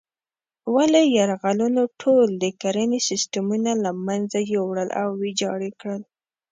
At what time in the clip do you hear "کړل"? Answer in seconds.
5.81-6.01